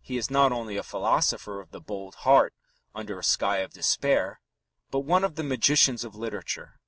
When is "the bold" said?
1.70-2.16